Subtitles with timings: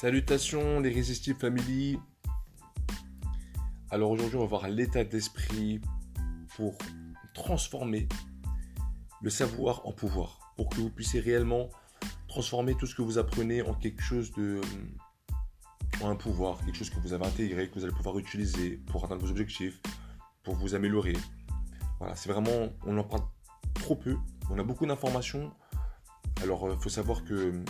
[0.00, 1.98] Salutations les Résistibles Family.
[3.90, 5.78] Alors aujourd'hui, on va voir l'état d'esprit
[6.56, 6.78] pour
[7.34, 8.08] transformer
[9.20, 11.68] le savoir en pouvoir, pour que vous puissiez réellement
[12.28, 14.62] transformer tout ce que vous apprenez en quelque chose de
[16.00, 19.04] en un pouvoir, quelque chose que vous avez intégré, que vous allez pouvoir utiliser pour
[19.04, 19.82] atteindre vos objectifs,
[20.42, 21.12] pour vous améliorer.
[21.98, 23.24] Voilà, c'est vraiment, on en parle
[23.74, 24.16] trop peu,
[24.48, 25.52] on a beaucoup d'informations.
[26.42, 27.62] Alors, il euh, faut savoir que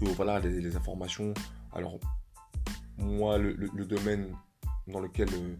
[0.00, 1.34] voilà, les, informations.
[1.72, 1.98] Alors,
[2.98, 4.34] moi, le, domaine
[4.86, 5.56] dans lequel, euh,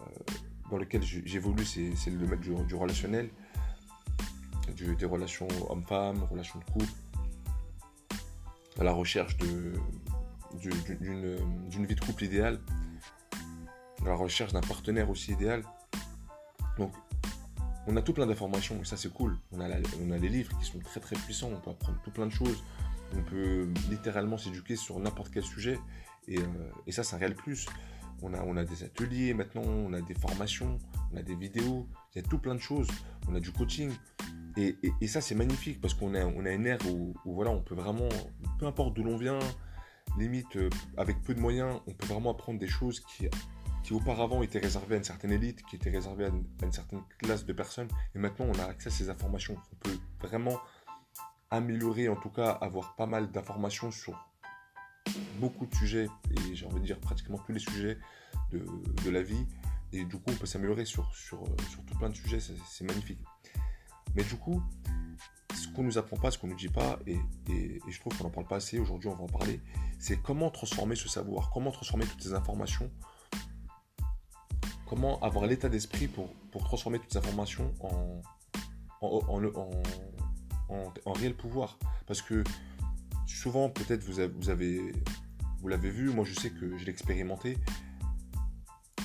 [0.00, 0.04] euh,
[0.70, 3.30] dans lequel j'évolue, c'est le domaine du, relationnel,
[4.76, 6.92] des relations homme-femme, relations de couple,
[8.78, 9.80] à la recherche d'une
[10.54, 12.60] vie de couple idéale,
[14.02, 15.62] à la recherche d'un partenaire aussi idéal.
[16.76, 16.92] Donc,
[17.88, 19.36] on a tout plein d'informations et ça c'est cool.
[19.50, 19.66] On a,
[20.02, 22.32] on a les livres qui sont très très puissants, on peut apprendre tout plein de
[22.32, 22.62] choses.
[23.16, 25.78] On peut littéralement s'éduquer sur n'importe quel sujet.
[26.26, 27.66] Et, euh, ça, c'est un réel plus.
[28.22, 30.78] On a, des ateliers maintenant, on a des formations,
[31.12, 32.88] on a des vidéos, il y a tout plein de choses.
[33.28, 33.92] On a du coaching.
[34.56, 38.08] Et, ça, c'est magnifique parce qu'on a, une ère où, voilà, on peut vraiment,
[38.58, 39.38] peu importe d'où l'on vient,
[40.18, 43.28] limite, euh, avec peu de moyens, on peut vraiment apprendre des choses qui,
[43.94, 47.52] auparavant étaient réservées à une certaine élite, qui étaient réservées à une certaine classe de
[47.52, 47.88] personnes.
[48.16, 49.56] Et maintenant, on a accès à ces informations.
[49.72, 50.58] On peut vraiment
[51.50, 54.28] améliorer, en tout cas avoir pas mal d'informations sur
[55.38, 57.98] beaucoup de sujets, et j'ai envie de dire pratiquement tous les sujets
[58.52, 58.64] de,
[59.04, 59.46] de la vie.
[59.92, 63.20] Et du coup, on peut s'améliorer sur, sur, sur, tout plein de sujets, c'est magnifique.
[64.14, 64.62] Mais du coup,
[65.54, 67.18] ce qu'on nous apprend pas, ce qu'on nous dit pas, et,
[67.50, 69.60] et, je trouve qu'on n'en parle pas assez, aujourd'hui on va en parler,
[69.98, 72.90] c'est comment transformer ce savoir, comment transformer toutes ces informations,
[74.86, 78.20] comment avoir l'état d'esprit pour, pour transformer toutes ces informations en,
[81.06, 81.78] réel pouvoir.
[82.06, 82.44] Parce que
[83.26, 84.20] souvent, peut-être vous
[84.50, 84.92] avez,
[85.60, 87.58] vous l'avez vu, moi je sais que je l'ai expérimenté.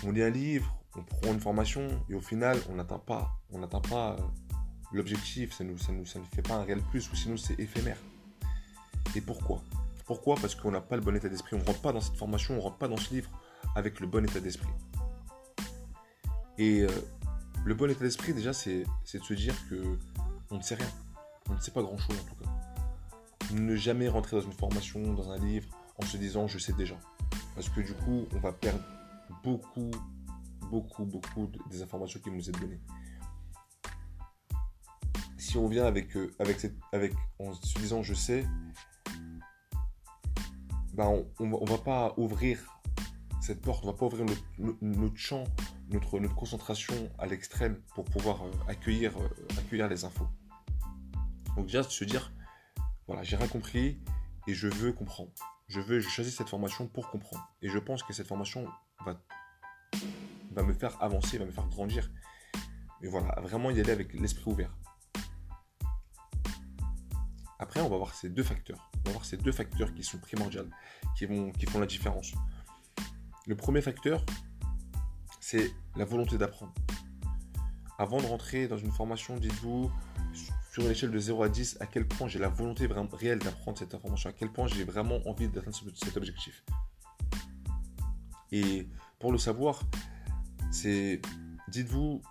[0.06, 3.60] On lit un livre, on prend une formation et au final, on n'atteint pas, on
[3.60, 4.24] n'atteint pas euh,
[4.92, 7.60] l'objectif, ça ne nous, ça, nous, ça fait pas un réel plus ou sinon c'est
[7.60, 7.98] éphémère.
[9.16, 9.62] Et pourquoi?
[10.06, 10.36] Pourquoi?
[10.36, 11.56] Parce qu'on n'a pas le bon état d'esprit.
[11.56, 13.30] On ne rentre pas dans cette formation, on ne rentre pas dans ce livre
[13.76, 14.74] avec le bon état d'esprit.
[16.58, 16.90] Et euh,
[17.66, 19.98] le bon état d'esprit, déjà, c'est de se dire que
[20.52, 20.90] on ne sait rien
[21.54, 23.54] on ne sait pas grand-chose en tout cas.
[23.54, 26.96] Ne jamais rentrer dans une formation, dans un livre, en se disant je sais déjà.
[27.56, 28.84] Parce que du coup, on va perdre
[29.44, 29.92] beaucoup,
[30.70, 32.82] beaucoup, beaucoup des informations qui nous est données.
[35.38, 38.48] Si on vient avec, euh, avec, cette, avec en se disant je sais,
[40.94, 42.60] ben on ne va pas ouvrir
[43.42, 44.26] cette porte, on va pas ouvrir
[44.82, 45.44] notre, champ,
[45.90, 50.28] notre, concentration à l'extrême pour pouvoir euh, accueillir, euh, accueillir les infos.
[51.56, 52.32] Donc déjà se dire,
[53.08, 54.00] voilà, j'ai rien compris
[54.48, 55.32] et je veux comprendre.
[55.68, 57.48] Je veux, je choisis cette formation pour comprendre.
[57.62, 58.68] Et je pense que cette formation
[59.06, 59.22] va,
[60.52, 62.10] va me faire avancer, va me faire grandir.
[63.02, 64.76] Et voilà, vraiment y aller avec l'esprit ouvert.
[67.60, 68.92] Après, on va voir ces deux facteurs.
[69.06, 70.68] On va voir ces deux facteurs qui sont primordiaux,
[71.18, 72.34] qui, vont, qui font la différence.
[73.46, 74.26] Le premier facteur,
[75.40, 76.74] c'est la volonté d'apprendre.
[77.98, 79.92] Avant de rentrer dans une formation, dites-vous,
[80.74, 83.38] sur une échelle de 0 à 10, à quel point j'ai la volonté vraiment réelle
[83.38, 86.64] d'apprendre cette information, à quel point j'ai vraiment envie d'atteindre cet objectif.
[88.52, 88.88] Et
[89.20, 89.84] pour le savoir,
[90.72, 91.22] c'est,
[91.68, 92.24] dites-vous,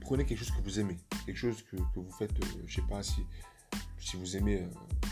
[0.00, 0.96] prenez quelque chose que vous aimez,
[1.26, 3.20] quelque chose que, vous faites, je euh, je sais pas si,
[3.98, 5.06] si vous aimez, euh,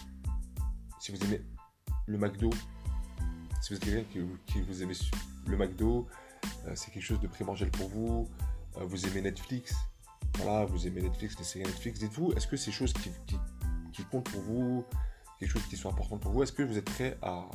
[0.98, 1.42] si vous aimez
[2.06, 2.48] le McDo,
[3.60, 4.94] si vous êtes quelqu'un qui, vous aimez
[5.46, 6.08] le McDo,
[6.64, 8.30] euh, c'est quelque chose de primordial pour vous,
[8.80, 9.74] vous aimez Netflix,
[10.44, 14.84] vous aimez Netflix, les séries Netflix, dites-vous, est-ce que des choses qui, comptent pour vous,
[15.38, 17.48] quelque chose qui sont importantes pour vous, est-ce que vous êtes prêt à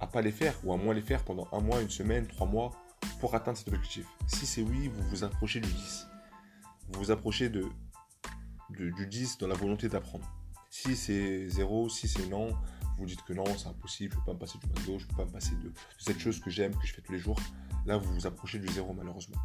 [0.00, 2.46] à pas les faire ou à moins les faire pendant un mois, une semaine, trois
[2.46, 2.72] mois
[3.20, 4.04] pour atteindre cet objectif?
[4.26, 6.08] Si c'est oui, vous vous approchez du 10.
[6.88, 7.64] Vous vous approchez de,
[8.70, 10.28] du 10 dans la volonté d'apprendre.
[10.70, 12.56] Si c'est 0, si c'est non,
[12.98, 15.04] vous dites que non, c'est impossible, je ne peux pas me passer du McDo, je
[15.04, 17.12] ne peux pas me passer de, de cette chose que j'aime, que je fais tous
[17.12, 17.38] les jours.
[17.86, 19.38] Là, vous vous approchez du 0 malheureusement.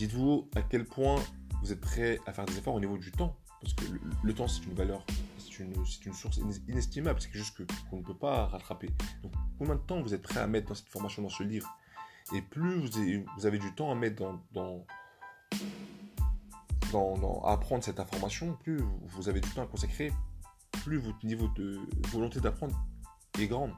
[0.00, 1.22] Dites-vous à quel point
[1.60, 3.36] vous êtes prêt à faire des efforts au niveau du temps?
[3.60, 3.84] Parce que
[4.22, 5.04] le, temps, c'est une valeur,
[5.36, 5.74] c'est une,
[6.06, 7.20] une, source inestimable.
[7.20, 7.52] C'est chose
[7.90, 8.88] qu'on ne peut pas rattraper.
[9.22, 11.68] Donc, combien de temps vous êtes prêt à mettre dans cette formation, dans ce livre?
[12.34, 14.86] Et plus vous avez, du temps à mettre dans,
[16.94, 20.14] dans, à apprendre cette information, plus vous avez du temps à consacrer,
[20.82, 22.74] plus votre niveau de volonté d'apprendre
[23.38, 23.74] est grande.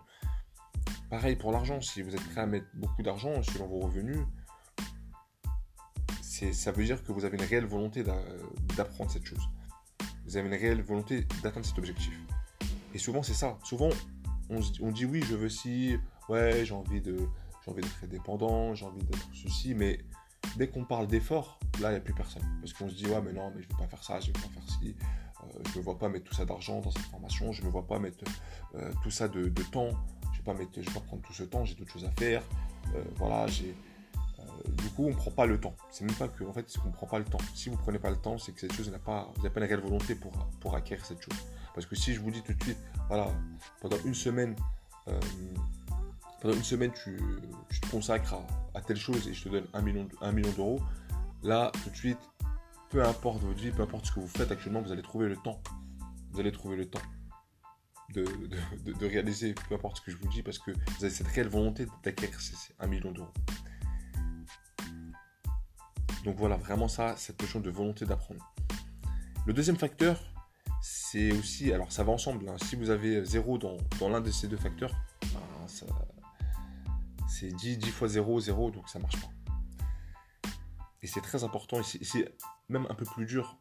[1.11, 4.25] Pareil pour l'argent, si vous êtes prêt à mettre beaucoup d'argent selon vos revenus,
[6.53, 8.03] ça veut dire que vous avez une réelle volonté
[8.77, 9.49] d'apprendre cette chose.
[10.25, 12.19] Vous avez une réelle volonté d'atteindre cet objectif.
[12.95, 13.59] Et souvent, c'est ça.
[13.63, 13.91] Souvent,
[14.51, 15.97] on, dit oui, je veux si,
[16.29, 17.17] ouais, j'ai envie de,
[17.65, 19.99] j'ai envie d'être indépendant, j'ai envie d'être ceci, mais
[20.57, 22.43] dès qu'on parle d'effort, là, il n'y a plus personne.
[22.61, 24.31] Parce qu'on se dit, ouais, mais non, mais je ne veux pas faire ça, je
[24.31, 24.97] ne veux pas faire ci,
[25.43, 27.67] euh, je ne me vois pas mettre tout ça d'argent dans cette formation, je ne
[27.67, 28.25] me vois pas mettre
[28.75, 29.91] euh, tout ça de, temps,
[30.33, 32.43] je ne vais, pas vais pas prendre tout ce temps, j'ai d'autres choses à faire.
[32.95, 33.75] Euh, voilà, j'ai.
[34.79, 35.75] Du coup, on ne prend pas le temps.
[35.91, 37.39] C'est même pas que, en fait, c'est qu'on ne prend pas le temps.
[37.55, 39.55] Si vous ne prenez pas le temps, c'est que cette chose n'a pas, vous n'avez
[39.55, 41.39] pas une réelle volonté pour, pour acquérir cette chose.
[41.75, 42.79] Parce que si je vous dis tout de suite,
[43.09, 43.29] voilà,
[43.81, 44.55] pendant une semaine,
[46.43, 47.17] pendant une semaine, tu,
[47.81, 48.35] te consacres
[48.75, 50.81] à, telle chose et je te donne un million, un million d'euros,
[51.43, 52.19] là, tout de suite,
[52.91, 55.37] peu importe votre vie, peu importe ce que vous faites actuellement, vous allez trouver le
[55.37, 55.63] temps.
[56.33, 57.01] Vous allez trouver le temps
[58.13, 61.49] de, réaliser, peu importe ce que je vous dis, parce que vous avez cette réelle
[61.49, 63.33] volonté d'acquérir ces, un million d'euros.
[66.25, 68.53] Donc voilà, vraiment ça, cette notion de volonté d'apprendre.
[69.45, 70.21] Le deuxième facteur,
[70.81, 72.57] c'est aussi, alors ça va ensemble, hein.
[72.65, 73.77] si vous avez zéro dans,
[74.09, 74.95] l'un de ces deux facteurs,
[75.33, 75.89] ben,
[77.29, 79.29] c'est 10, 10 fois 0, 0, donc ça marche pas.
[81.03, 82.33] Et c'est très important, et c'est
[82.69, 83.59] même un peu plus dur.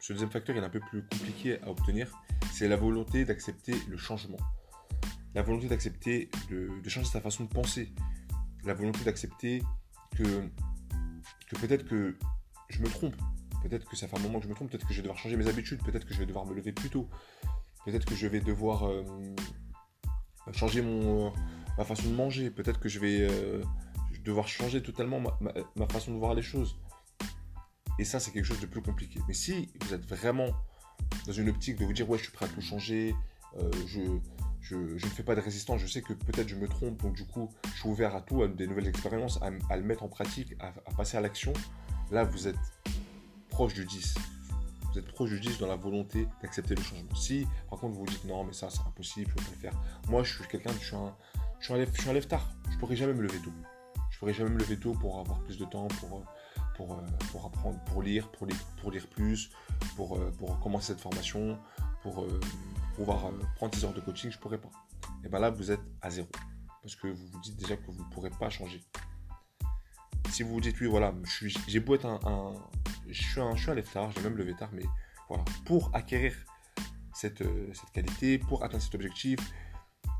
[0.00, 2.10] Ce deuxième facteur est un peu plus compliqué à obtenir,
[2.52, 4.38] c'est la volonté d'accepter le changement.
[5.34, 7.92] La volonté d'accepter de, changer sa façon de penser.
[8.64, 9.62] La volonté d'accepter
[10.16, 10.50] que,
[11.48, 12.16] que peut-être que
[12.68, 13.16] je me trompe.
[13.62, 14.70] Peut-être que ça fait un moment que je me trompe.
[14.70, 15.82] Peut-être que je vais devoir changer mes habitudes.
[15.82, 17.08] Peut-être que je vais devoir me lever plus tôt.
[17.84, 19.04] Peut-être que je vais devoir euh,
[20.52, 21.32] changer mon,
[21.76, 22.50] ma façon de manger.
[22.50, 23.62] Peut-être que je vais euh,
[24.24, 26.78] devoir changer totalement ma, façon de voir les choses.
[27.98, 29.20] Et ça, c'est quelque chose de plus compliqué.
[29.26, 30.50] Mais si vous êtes vraiment
[31.26, 33.14] dans une optique de vous dire, ouais, je suis prêt à tout changer,
[33.56, 34.00] euh, je,
[34.68, 37.24] je, ne fais pas de résistance, je sais que peut-être je me trompe, donc du
[37.24, 40.54] coup, je suis ouvert à tout, à des nouvelles expériences, à, le mettre en pratique,
[40.60, 41.52] à, passer à l'action,
[42.10, 42.56] là, vous êtes
[43.48, 44.14] proche du 10
[44.90, 47.14] vous êtes proche du 10 dans la volonté d'accepter le changement.
[47.14, 49.50] Si par contre vous vous dites non mais ça c'est impossible, je ne peux pas
[49.50, 49.82] le faire.
[50.08, 51.14] Moi je suis quelqu'un, je suis un,
[51.60, 52.48] je suis un lève, je tard.
[52.70, 53.52] Je pourrais jamais me lever tôt.
[54.10, 56.24] Je pourrais jamais me lever tôt pour avoir plus de temps, pour,
[56.76, 59.50] pour, euh, pour apprendre, pour lire, pour lire, pour lire plus,
[59.94, 61.58] pour, euh, pour commencer cette formation,
[62.02, 62.40] pour euh,
[62.98, 64.70] pouvoir prendre 10 heures de coaching, je pourrais pas.
[65.24, 66.28] Et bien là, vous êtes à zéro.
[66.82, 68.82] Parce que vous vous dites déjà que vous ne pourrez pas changer.
[70.30, 71.14] Si vous vous dites, oui, voilà,
[71.68, 72.54] j'ai beau être un,
[73.06, 74.82] je suis un, je suis tard, j'ai même levé tard, mais
[75.28, 76.34] voilà, pour acquérir
[77.14, 79.38] cette, cette qualité, pour atteindre cet objectif,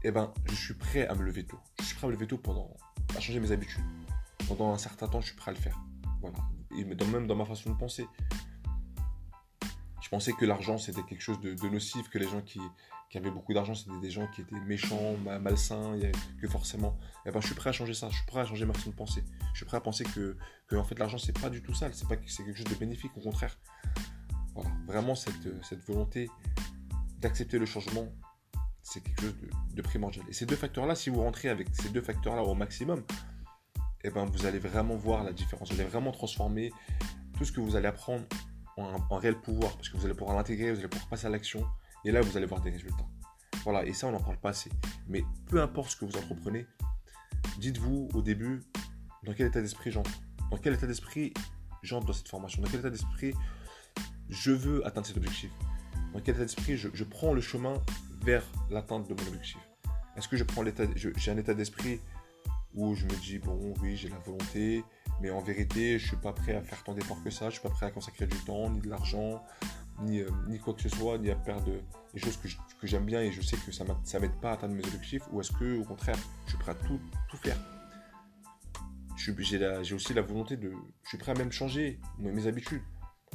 [0.04, 1.58] eh ben, je suis prêt à me lever tôt.
[1.80, 2.76] Je suis prêt à me lever tôt pendant,
[3.16, 3.84] à changer mes habitudes.
[4.46, 5.76] Pendant un certain temps, je suis prêt à le faire.
[6.20, 6.38] Voilà.
[6.76, 8.06] Et même dans ma façon de penser.
[10.08, 12.58] Je pensais que l'argent, c'était quelque chose de, nocif, que les gens qui,
[13.14, 15.98] avaient beaucoup d'argent, c'était des gens qui étaient méchants, malsains,
[16.40, 16.96] que forcément.
[17.26, 18.08] Eh ben, je suis prêt à changer ça.
[18.08, 19.22] Je suis prêt à changer ma façon de penser.
[19.52, 20.34] Je suis prêt à penser que,
[20.74, 21.92] en fait, l'argent, c'est pas du tout sale.
[21.92, 23.58] C'est pas c'est quelque chose de bénéfique, au contraire.
[24.54, 24.70] Voilà.
[24.86, 25.46] Vraiment, cette,
[25.86, 26.30] volonté
[27.18, 28.08] d'accepter le changement,
[28.80, 29.34] c'est quelque chose
[29.74, 30.24] de, primordial.
[30.30, 33.04] Et ces deux facteurs-là, si vous rentrez avec ces deux facteurs-là au maximum,
[34.04, 35.70] eh ben, vous allez vraiment voir la différence.
[35.70, 36.72] Vous allez vraiment transformer
[37.36, 38.24] tout ce que vous allez apprendre
[38.80, 41.66] en, réel pouvoir, parce que vous allez pouvoir l'intégrer, vous allez pouvoir passer à l'action,
[42.04, 43.06] et là, vous allez voir des résultats.
[43.64, 44.70] Voilà, et ça, on n'en parle pas assez.
[45.08, 46.66] Mais peu importe ce que vous entreprenez,
[47.58, 48.62] dites-vous au début
[49.24, 50.10] dans quel état d'esprit j'entre.
[50.50, 51.34] Dans quel état d'esprit
[51.82, 52.62] j'entre dans cette formation?
[52.62, 53.34] Dans quel état d'esprit
[54.28, 55.50] je veux atteindre cet objectif?
[56.12, 57.74] Dans quel état d'esprit je, je prends le chemin
[58.22, 59.58] vers l'atteinte de mon objectif?
[60.16, 62.00] Est-ce que je prends l'état, j'ai un état d'esprit
[62.74, 64.82] où je me dis bon oui j'ai la volonté,
[65.20, 67.62] mais en vérité je suis pas prêt à faire tant d'efforts que ça, je suis
[67.62, 69.42] pas prêt à consacrer du temps, ni de l'argent,
[70.02, 70.30] ni, euh,
[70.64, 71.72] quoi que ce soit, ni à perdre
[72.14, 74.74] des choses que, j'aime bien et je sais que ça ne m'aide pas à atteindre
[74.74, 77.58] mes objectifs, ou est-ce que au contraire je suis prêt à tout, tout faire
[79.82, 80.72] j'ai, aussi la volonté de.
[81.02, 82.82] Je suis prêt à même changer mes, habitudes,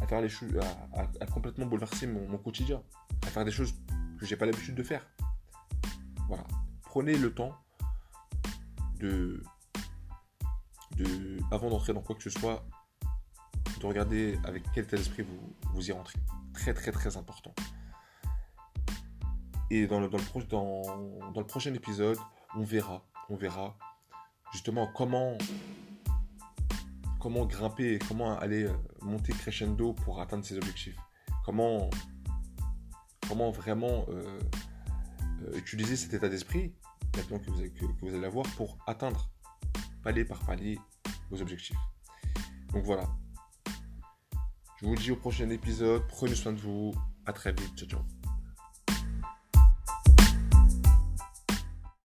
[0.01, 0.51] à faire les choses,
[0.93, 2.81] à, complètement bouleverser mon, mon, quotidien,
[3.25, 3.73] à faire des choses
[4.19, 5.07] que j'ai pas l'habitude de faire.
[6.27, 6.43] Voilà.
[6.83, 7.53] Prenez le temps
[8.99, 9.43] de,
[11.51, 12.65] avant d'entrer dans quoi que ce soit,
[13.79, 16.19] de regarder avec quel tel esprit vous, vous y rentrez.
[16.53, 17.53] Très très très important.
[19.69, 22.17] Et dans le, dans le prochain épisode,
[22.55, 23.75] on verra, on verra
[24.51, 25.37] justement comment
[27.19, 30.97] comment grimper, comment aller euh, monter crescendo pour atteindre ses objectifs.
[31.45, 31.89] Comment
[33.27, 34.39] comment vraiment euh,
[35.41, 36.75] euh, utiliser cet état d'esprit
[37.15, 39.32] maintenant que vous, que, vous allez avoir pour atteindre
[40.03, 40.77] palier par palier
[41.29, 41.77] vos objectifs.
[42.73, 43.07] Donc voilà.
[44.81, 46.03] Je vous dis au prochain épisode.
[46.07, 46.93] Prenez soin de vous.
[47.25, 47.75] À très vite.
[47.77, 48.12] Ciao, ciao.